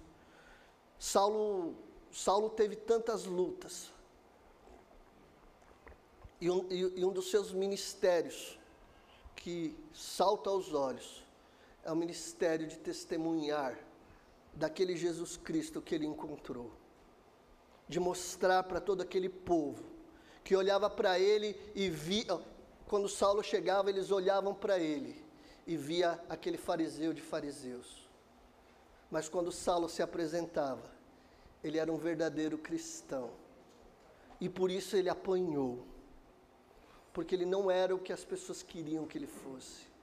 [1.04, 1.76] Saulo,
[2.13, 3.92] Saulo teve tantas lutas,
[6.39, 8.58] e um, e um dos seus ministérios
[9.36, 11.22] que salta aos olhos
[11.84, 13.78] é o ministério de testemunhar
[14.54, 16.72] daquele Jesus Cristo que ele encontrou,
[17.86, 19.84] de mostrar para todo aquele povo
[20.42, 22.39] que olhava para ele e via,
[22.88, 25.22] quando Saulo chegava, eles olhavam para ele
[25.68, 28.08] e via aquele fariseu de fariseus.
[29.12, 30.92] Mas quando Saulo se apresentava,
[31.63, 33.32] ele era um verdadeiro cristão.
[34.39, 35.86] E por isso ele apanhou
[37.13, 39.93] porque ele não era o que as pessoas queriam que ele fosse.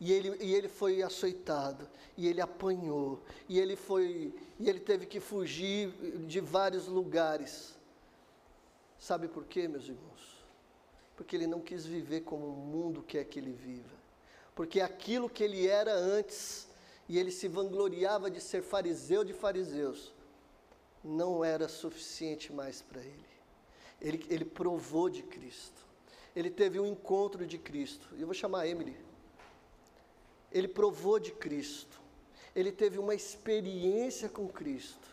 [0.00, 5.06] E ele, e ele foi açoitado, e ele apanhou, e ele foi, e ele teve
[5.06, 5.90] que fugir
[6.26, 7.76] de vários lugares.
[8.98, 10.38] Sabe por quê, meus irmãos?
[11.16, 13.96] Porque ele não quis viver como o mundo quer que ele viva.
[14.54, 16.68] Porque aquilo que ele era antes,
[17.08, 20.14] e ele se vangloriava de ser fariseu de fariseus,
[21.08, 23.26] não era suficiente mais para ele.
[24.00, 24.26] ele.
[24.28, 25.88] Ele provou de Cristo
[26.38, 28.08] ele teve um encontro de Cristo.
[28.16, 28.96] Eu vou chamar Emily.
[30.52, 32.00] Ele provou de Cristo.
[32.54, 35.08] Ele teve uma experiência com Cristo.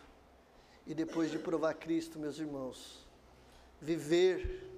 [0.86, 3.08] E depois de provar Cristo, meus irmãos,
[3.81, 4.69] viver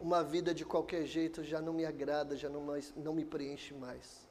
[0.00, 3.74] uma vida de qualquer jeito já não me agrada, já não, mais, não me preenche
[3.74, 4.24] mais.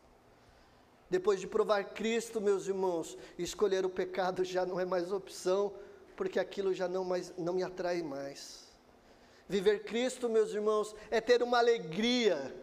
[1.10, 5.74] Depois de provar Cristo, meus irmãos, escolher o pecado já não é mais opção,
[6.18, 8.68] porque aquilo já não, mais, não me atrai mais.
[9.48, 12.54] Viver Cristo, meus irmãos, é ter uma alegria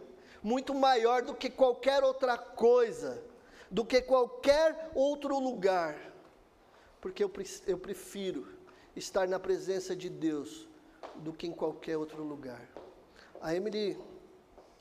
[0.43, 3.23] muito maior do que qualquer outra coisa,
[3.71, 5.97] do que qualquer outro lugar,
[7.01, 7.31] porque eu,
[7.65, 8.45] eu prefiro
[8.95, 10.67] estar na presença de Deus
[11.15, 12.69] do que em qualquer outro lugar.
[13.41, 13.97] A Emily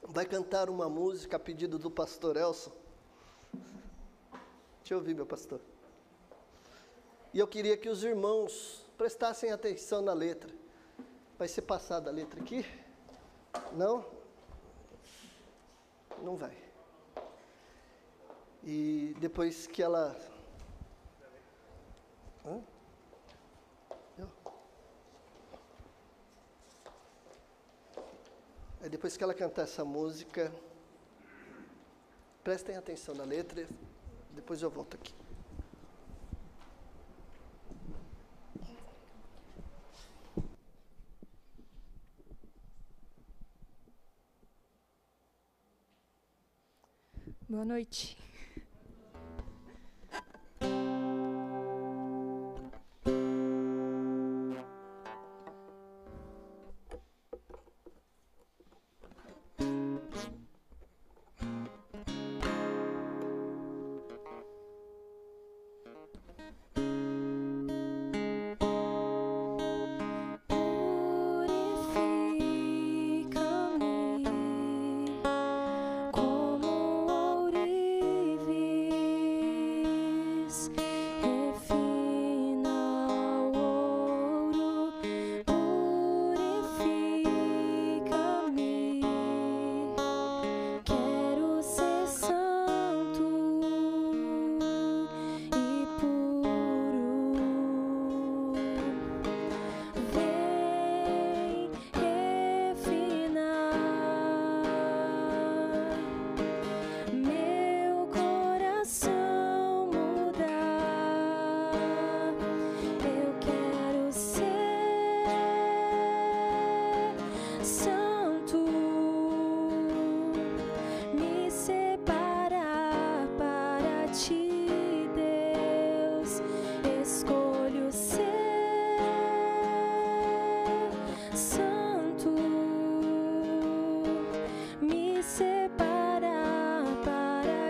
[0.03, 2.73] vai cantar uma música a pedido do pastor Elson.
[4.81, 5.61] Deixa eu ouvir, meu pastor.
[7.35, 10.55] E eu queria que os irmãos prestassem atenção na letra.
[11.37, 12.65] Vai ser passada a letra aqui?
[13.73, 14.07] Não?
[16.23, 16.57] Não vai.
[18.63, 20.17] E depois que ela.
[22.47, 22.63] Hã?
[28.81, 30.53] É depois que ela cantar essa música,
[32.45, 33.67] prestem atenção na letra,
[34.31, 35.24] depois eu volto aqui.
[47.49, 48.17] Boa noite.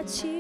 [0.07, 0.34] Santo.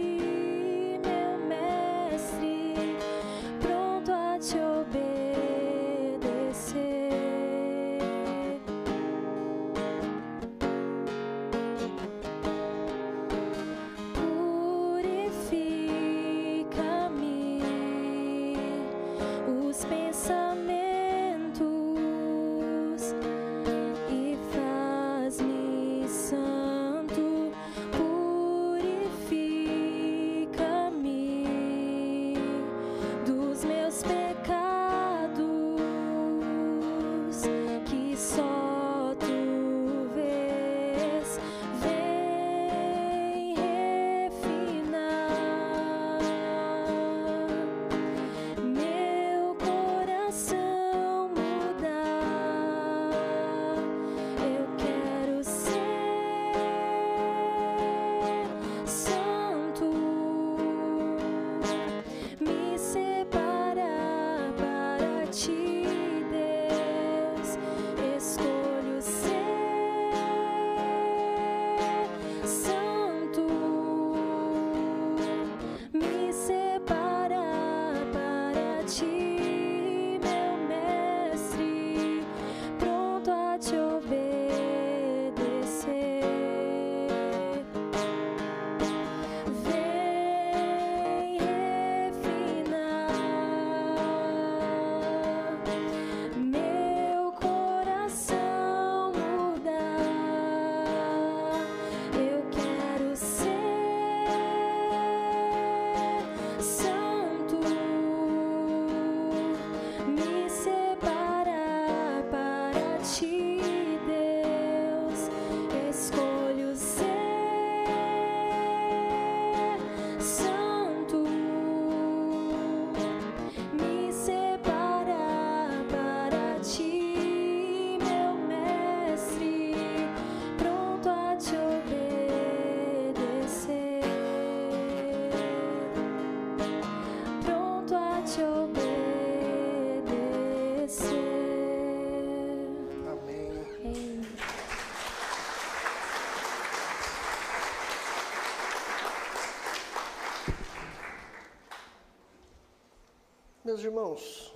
[153.85, 154.53] Irmãos,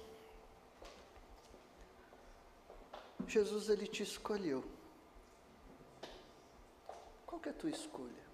[3.26, 4.64] Jesus ele te escolheu.
[7.26, 8.26] Qual que é a tua escolha?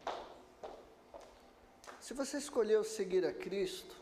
[2.01, 3.97] Se você escolheu seguir a Cristo,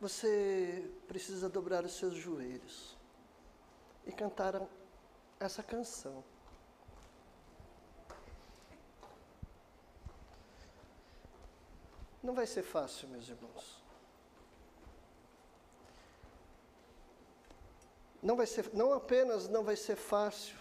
[0.00, 2.96] você precisa dobrar os seus joelhos
[4.06, 4.66] e cantar
[5.38, 6.24] essa canção.
[12.22, 13.82] Não vai ser fácil, meus irmãos.
[18.22, 20.56] Não vai ser, não apenas não vai ser fácil,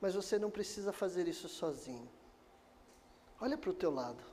[0.00, 2.10] mas você não precisa fazer isso sozinho.
[3.40, 4.24] Olha para o teu lado.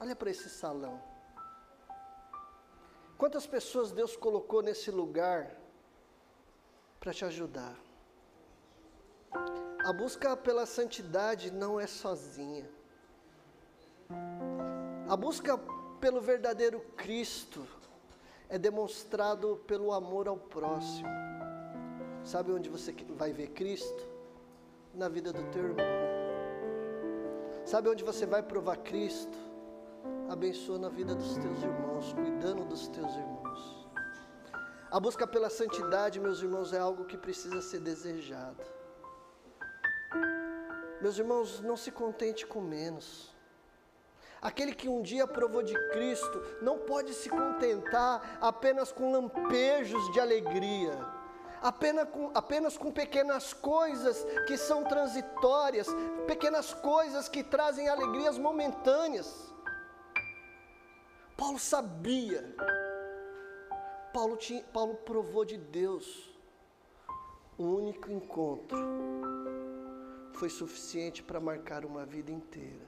[0.00, 1.00] Olha para esse salão.
[3.16, 5.56] Quantas pessoas Deus colocou nesse lugar
[6.98, 7.76] para te ajudar?
[9.32, 12.68] A busca pela santidade não é sozinha.
[15.08, 15.58] A busca
[16.00, 17.66] pelo verdadeiro Cristo
[18.48, 21.08] é demonstrado pelo amor ao próximo.
[22.24, 24.06] Sabe onde você vai ver Cristo?
[24.94, 25.86] Na vida do teu irmão.
[27.64, 29.36] Sabe onde você vai provar Cristo?
[30.28, 33.88] Abençoa na vida dos teus irmãos, cuidando dos teus irmãos.
[34.90, 38.62] A busca pela santidade, meus irmãos, é algo que precisa ser desejado.
[41.02, 43.36] Meus irmãos, não se contente com menos.
[44.40, 50.20] Aquele que um dia provou de Cristo não pode se contentar apenas com lampejos de
[50.20, 50.96] alegria,
[51.60, 55.88] apenas com, apenas com pequenas coisas que são transitórias,
[56.26, 59.52] pequenas coisas que trazem alegrias momentâneas.
[61.36, 62.44] Paulo sabia,
[64.12, 66.32] Paulo, tinha, Paulo provou de Deus,
[67.58, 68.78] um único encontro
[70.38, 72.87] foi suficiente para marcar uma vida inteira.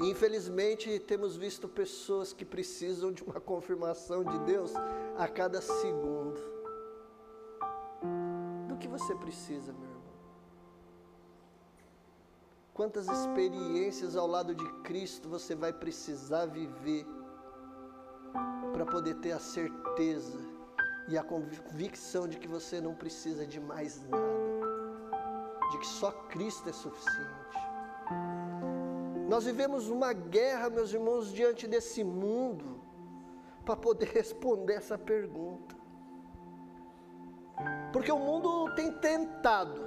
[0.00, 4.72] Infelizmente, temos visto pessoas que precisam de uma confirmação de Deus
[5.16, 6.40] a cada segundo.
[8.68, 9.98] Do que você precisa, meu irmão?
[12.72, 17.04] Quantas experiências ao lado de Cristo você vai precisar viver
[18.72, 20.38] para poder ter a certeza
[21.08, 25.18] e a convicção de que você não precisa de mais nada,
[25.72, 27.57] de que só Cristo é suficiente.
[29.28, 32.80] Nós vivemos uma guerra, meus irmãos, diante desse mundo,
[33.62, 35.76] para poder responder essa pergunta.
[37.92, 39.86] Porque o mundo tem tentado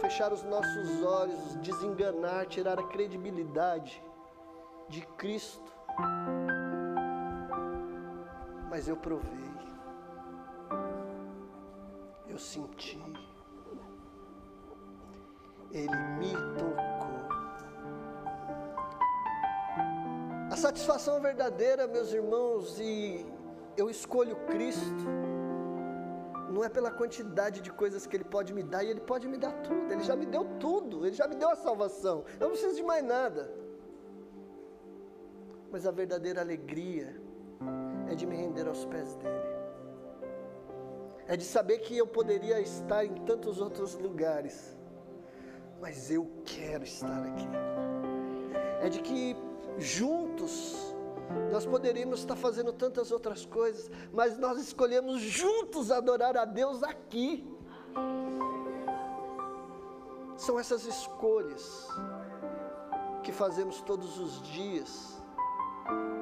[0.00, 4.02] fechar os nossos olhos, desenganar, tirar a credibilidade
[4.88, 5.70] de Cristo.
[8.70, 9.52] Mas eu provei,
[12.28, 12.98] eu senti,
[15.70, 16.83] Ele me tocou.
[20.64, 23.26] Satisfação verdadeira, meus irmãos, e
[23.76, 25.04] eu escolho Cristo,
[26.48, 29.36] não é pela quantidade de coisas que Ele pode me dar, e Ele pode me
[29.36, 32.52] dar tudo, Ele já me deu tudo, Ele já me deu a salvação, eu não
[32.52, 33.52] preciso de mais nada.
[35.70, 37.14] Mas a verdadeira alegria
[38.10, 39.54] é de me render aos pés dEle,
[41.28, 44.74] é de saber que eu poderia estar em tantos outros lugares,
[45.78, 47.48] mas eu quero estar aqui,
[48.80, 49.36] é de que
[49.78, 50.94] juntos,
[51.50, 57.48] nós poderíamos estar fazendo tantas outras coisas, mas nós escolhemos juntos adorar a Deus aqui.
[60.36, 61.88] São essas escolhas
[63.22, 65.22] que fazemos todos os dias,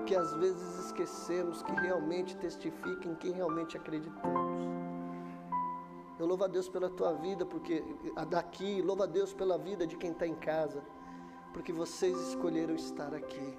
[0.07, 4.63] que às vezes esquecemos que realmente testificam quem realmente acreditamos.
[6.19, 7.83] Eu louvo a Deus pela tua vida, porque
[8.29, 10.83] daqui, louvo a Deus pela vida de quem está em casa
[11.53, 13.59] porque vocês escolheram estar aqui,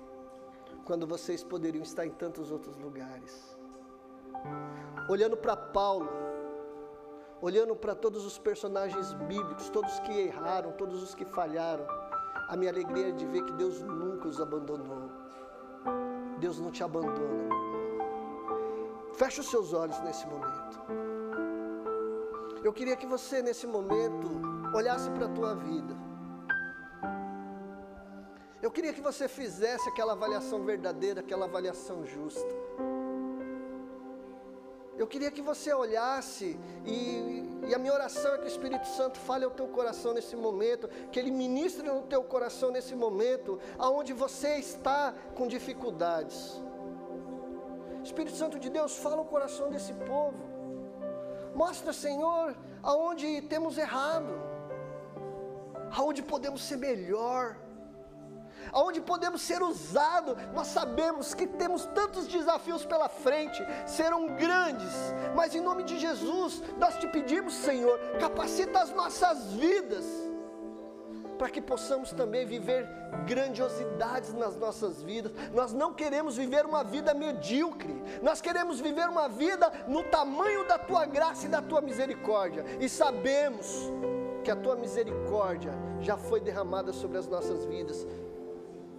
[0.83, 3.57] quando vocês poderiam estar em tantos outros lugares.
[5.09, 6.09] Olhando para Paulo,
[7.41, 11.85] olhando para todos os personagens bíblicos, todos que erraram, todos os que falharam,
[12.49, 15.09] a minha alegria é de ver que Deus nunca os abandonou.
[16.39, 17.49] Deus não te abandona.
[19.13, 20.81] Feche os seus olhos nesse momento.
[22.63, 24.29] Eu queria que você, nesse momento,
[24.73, 25.95] olhasse para a tua vida.
[28.63, 32.53] Eu queria que você fizesse aquela avaliação verdadeira, aquela avaliação justa.
[34.97, 36.97] Eu queria que você olhasse e,
[37.67, 40.87] e, a minha oração é que o Espírito Santo fale ao teu coração nesse momento,
[41.11, 46.39] que ele ministre no teu coração nesse momento, aonde você está com dificuldades.
[48.01, 50.41] Espírito Santo de Deus, fala o coração desse povo.
[51.53, 54.33] Mostra, Senhor, aonde temos errado,
[55.91, 57.57] aonde podemos ser melhor
[58.73, 60.35] aonde podemos ser usados.
[60.53, 64.93] Nós sabemos que temos tantos desafios pela frente, serão grandes,
[65.35, 70.05] mas em nome de Jesus, nós te pedimos, Senhor, capacita as nossas vidas
[71.37, 72.87] para que possamos também viver
[73.25, 75.31] grandiosidades nas nossas vidas.
[75.51, 80.77] Nós não queremos viver uma vida medíocre, nós queremos viver uma vida no tamanho da
[80.77, 83.91] tua graça e da tua misericórdia, e sabemos
[84.43, 88.05] que a tua misericórdia já foi derramada sobre as nossas vidas.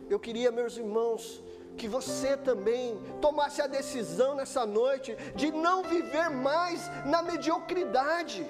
[0.09, 1.43] Eu queria, meus irmãos,
[1.77, 8.47] que você também tomasse a decisão nessa noite de não viver mais na mediocridade.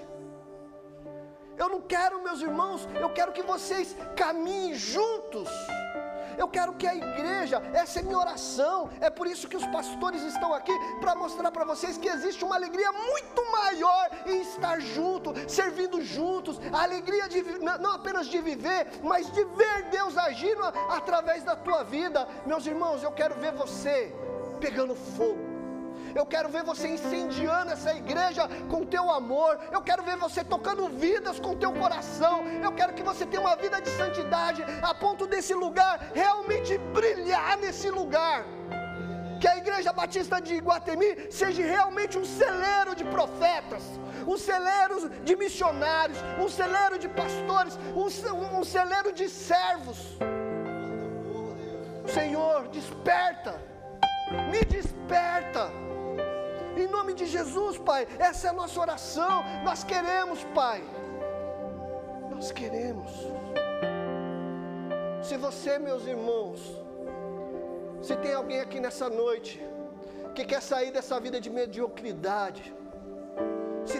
[1.56, 5.48] Eu não quero, meus irmãos, eu quero que vocês caminhem juntos.
[6.38, 10.22] Eu quero que a igreja, essa é minha oração, é por isso que os pastores
[10.22, 15.32] estão aqui para mostrar para vocês que existe uma alegria muito maior em estar junto,
[15.48, 17.42] servindo juntos, a alegria de
[17.80, 22.26] não apenas de viver, mas de ver Deus agindo através da tua vida.
[22.46, 24.14] Meus irmãos, eu quero ver você
[24.60, 25.53] pegando fogo
[26.14, 29.58] eu quero ver você incendiando essa igreja com teu amor.
[29.72, 32.44] Eu quero ver você tocando vidas com teu coração.
[32.62, 37.56] Eu quero que você tenha uma vida de santidade a ponto desse lugar realmente brilhar
[37.58, 38.44] nesse lugar.
[39.40, 43.82] Que a Igreja Batista de Iguatemi seja realmente um celeiro de profetas,
[44.26, 49.98] um celeiro de missionários, um celeiro de pastores, um, um celeiro de servos.
[52.06, 53.60] Senhor, desperta,
[54.50, 55.83] me desperta.
[56.76, 59.44] Em nome de Jesus, Pai, essa é a nossa oração.
[59.64, 60.82] Nós queremos, Pai.
[62.30, 63.10] Nós queremos.
[65.22, 66.60] Se você, meus irmãos,
[68.02, 69.62] se tem alguém aqui nessa noite
[70.34, 72.74] que quer sair dessa vida de mediocridade,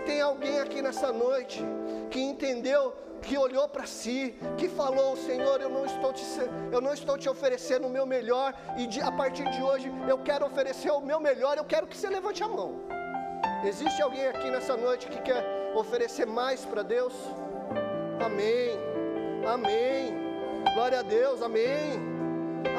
[0.05, 1.63] tem alguém aqui nessa noite
[2.11, 6.25] que entendeu, que olhou para si, que falou: Senhor, eu não estou te,
[6.71, 10.19] eu não estou te oferecendo o meu melhor, e de, a partir de hoje eu
[10.19, 12.71] quero oferecer o meu melhor, eu quero que você levante a mão.
[13.65, 15.43] Existe alguém aqui nessa noite que quer
[15.75, 17.15] oferecer mais para Deus?
[18.25, 18.79] Amém,
[19.47, 20.15] amém,
[20.75, 21.99] glória a Deus, amém,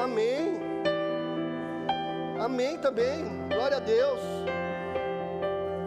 [0.03, 0.59] amém,
[2.39, 4.21] amém também, glória a Deus.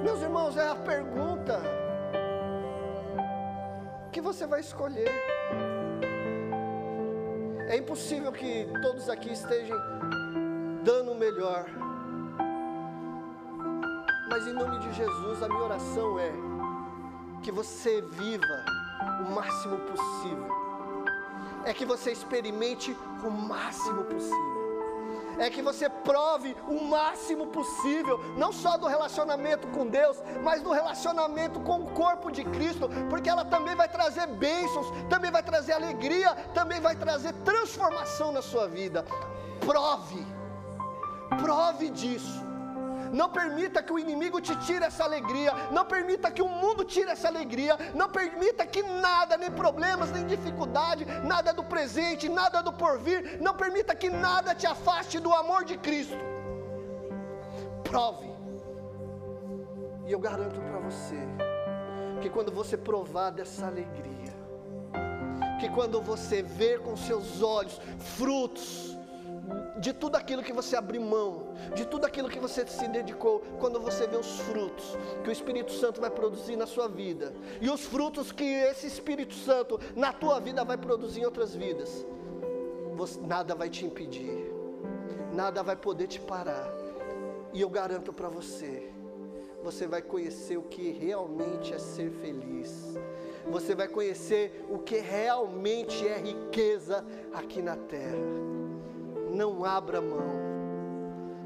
[0.03, 1.61] Meus irmãos, é a pergunta
[4.13, 5.11] que você vai escolher.
[7.69, 9.77] É impossível que todos aqui estejam
[10.85, 11.67] dando o melhor.
[14.31, 16.33] Mas em nome de Jesus, a minha oração é
[17.43, 18.65] que você viva
[19.27, 20.49] o máximo possível.
[21.65, 24.58] É que você experimente o máximo possível
[25.39, 30.73] é que você prove o máximo possível, não só do relacionamento com Deus, mas do
[30.73, 35.73] relacionamento com o corpo de Cristo, porque ela também vai trazer bênçãos, também vai trazer
[35.73, 39.05] alegria, também vai trazer transformação na sua vida.
[39.61, 40.27] Prove,
[41.41, 42.48] prove disso.
[43.13, 45.53] Não permita que o inimigo te tire essa alegria.
[45.71, 47.77] Não permita que o mundo tire essa alegria.
[47.95, 53.39] Não permita que nada, nem problemas, nem dificuldade, nada do presente, nada do porvir.
[53.41, 56.17] Não permita que nada te afaste do amor de Cristo.
[57.85, 58.29] Prove.
[60.07, 61.17] E eu garanto para você
[62.21, 64.35] que quando você provar dessa alegria,
[65.61, 68.98] que quando você ver com seus olhos frutos,
[69.79, 73.81] de tudo aquilo que você abriu mão, de tudo aquilo que você se dedicou, quando
[73.81, 77.85] você vê os frutos que o Espírito Santo vai produzir na sua vida, e os
[77.85, 82.05] frutos que esse Espírito Santo na tua vida vai produzir em outras vidas,
[82.97, 84.53] você, nada vai te impedir,
[85.33, 86.73] nada vai poder te parar,
[87.53, 88.91] e eu garanto para você,
[89.63, 92.95] você vai conhecer o que realmente é ser feliz,
[93.47, 98.48] você vai conhecer o que realmente é riqueza aqui na terra
[99.39, 100.49] não abra mão.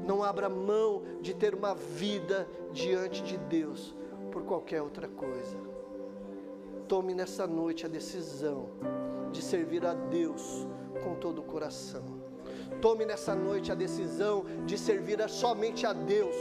[0.03, 3.95] Não abra mão de ter uma vida diante de Deus
[4.31, 5.55] por qualquer outra coisa.
[6.87, 8.69] Tome nessa noite a decisão
[9.31, 10.67] de servir a Deus
[11.03, 12.03] com todo o coração.
[12.81, 16.35] Tome nessa noite a decisão de servir somente a Deus.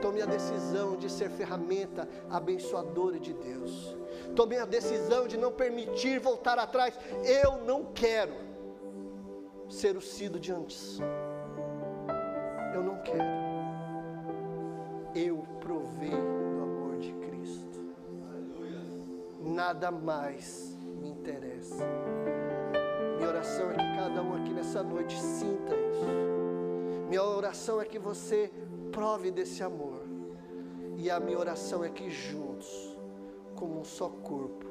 [0.00, 3.96] Tome a decisão de ser ferramenta abençoadora de Deus.
[4.36, 6.96] Tome a decisão de não permitir voltar atrás.
[7.24, 8.53] Eu não quero
[9.74, 11.00] ser o sido de antes.
[12.72, 13.44] Eu não quero.
[15.14, 17.80] Eu provei do amor de Cristo.
[19.40, 21.84] Nada mais me interessa.
[23.16, 27.08] Minha oração é que cada um aqui nessa noite sinta isso.
[27.08, 28.52] Minha oração é que você
[28.92, 30.04] prove desse amor.
[30.96, 32.96] E a minha oração é que juntos,
[33.56, 34.66] como um só corpo,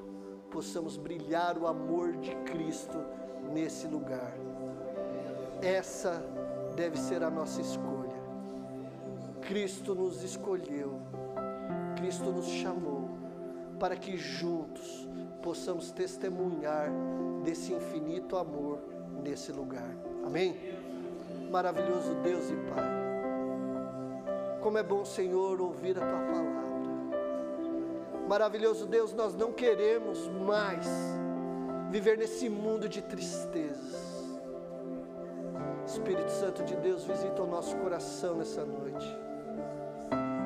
[0.49, 2.97] possamos brilhar o amor de Cristo
[3.51, 4.33] nesse lugar
[5.63, 6.21] Essa
[6.75, 8.21] deve ser a nossa escolha.
[9.41, 10.99] Cristo nos escolheu,
[11.95, 13.09] Cristo nos chamou
[13.79, 15.07] para que juntos
[15.41, 16.89] possamos testemunhar
[17.45, 18.79] desse infinito amor
[19.23, 19.89] nesse lugar.
[20.25, 20.57] Amém?
[21.49, 23.03] Maravilhoso Deus e Pai.
[24.61, 26.63] Como é bom, Senhor, ouvir a tua palavra.
[28.27, 30.87] Maravilhoso Deus, nós não queremos mais
[31.89, 34.12] viver nesse mundo de tristezas.
[35.93, 39.15] Espírito Santo de Deus, visita o nosso coração nessa noite.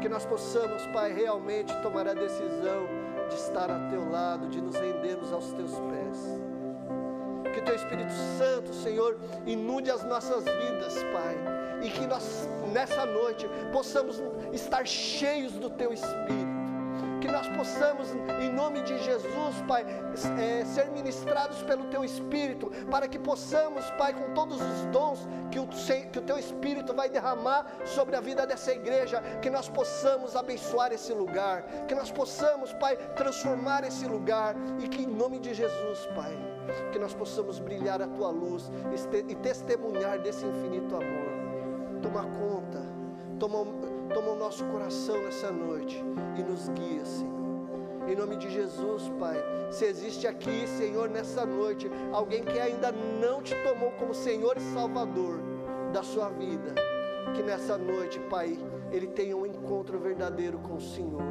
[0.01, 2.85] Que nós possamos, Pai, realmente tomar a decisão
[3.29, 7.53] de estar a teu lado, de nos rendermos aos teus pés.
[7.53, 11.37] Que teu Espírito Santo, Senhor, inunde as nossas vidas, Pai,
[11.81, 14.21] e que nós nessa noite possamos
[14.51, 16.56] estar cheios do teu Espírito
[17.22, 19.86] que nós possamos, em nome de Jesus, Pai,
[20.39, 25.59] é, ser ministrados pelo Teu Espírito, para que possamos, Pai, com todos os dons que
[25.59, 25.68] o,
[26.11, 30.91] que o Teu Espírito vai derramar sobre a vida dessa igreja, que nós possamos abençoar
[30.91, 36.07] esse lugar, que nós possamos, Pai, transformar esse lugar, e que em nome de Jesus,
[36.15, 36.38] Pai,
[36.91, 38.72] que nós possamos brilhar a Tua luz
[39.28, 41.28] e testemunhar desse infinito amor.
[42.01, 43.06] Toma conta,
[43.39, 43.65] toma
[44.13, 46.03] toma o nosso coração nessa noite
[46.38, 47.38] e nos guia, Senhor.
[48.07, 49.38] Em nome de Jesus, Pai.
[49.69, 54.61] Se existe aqui, Senhor, nessa noite, alguém que ainda não te tomou como Senhor e
[54.73, 55.41] Salvador
[55.91, 56.73] da sua vida,
[57.35, 58.57] que nessa noite, Pai,
[58.91, 61.21] ele tenha um encontro verdadeiro com o Senhor.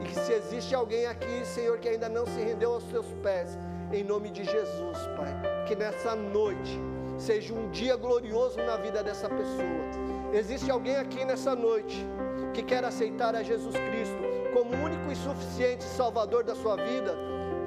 [0.00, 3.58] E que se existe alguém aqui, Senhor, que ainda não se rendeu aos seus pés,
[3.92, 6.80] em nome de Jesus, Pai, que nessa noite
[7.20, 12.06] seja um dia glorioso na vida dessa pessoa Existe alguém aqui nessa noite
[12.54, 14.16] que quer aceitar a Jesus Cristo
[14.52, 17.16] como único e suficiente Salvador da sua vida?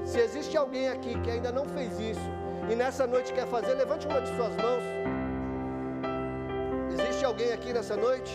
[0.06, 2.30] Se existe alguém aqui que ainda não fez isso
[2.72, 4.84] e nessa noite quer fazer, levante uma de suas mãos.
[6.97, 8.32] Existe alguém aqui nessa noite?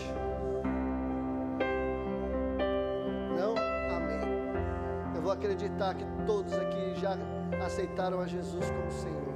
[3.35, 3.55] Não?
[3.95, 5.15] Amém.
[5.15, 7.17] Eu vou acreditar que todos aqui já
[7.65, 9.28] aceitaram a Jesus como Senhor.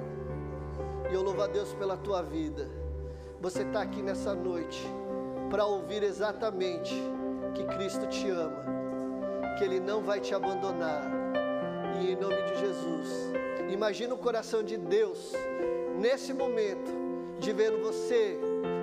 [1.14, 2.68] E eu louvo a Deus pela tua vida.
[3.40, 4.84] Você está aqui nessa noite
[5.48, 6.92] para ouvir exatamente
[7.54, 8.66] que Cristo te ama,
[9.56, 11.04] que Ele não vai te abandonar.
[12.02, 13.32] E em nome de Jesus,
[13.72, 15.34] imagina o coração de Deus
[16.00, 16.92] nesse momento
[17.38, 18.40] de ver você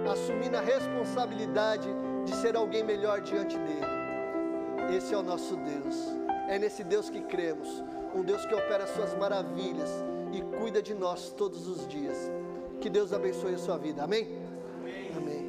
[0.08, 1.88] assumindo a responsabilidade
[2.24, 4.96] de ser alguém melhor diante dele.
[4.96, 5.96] Esse é o nosso Deus.
[6.48, 7.82] É nesse Deus que cremos,
[8.14, 9.90] um Deus que opera suas maravilhas
[10.32, 12.30] e cuida de nós todos os dias.
[12.80, 14.04] Que Deus abençoe a sua vida.
[14.04, 14.28] Amém?
[15.16, 15.39] Amém.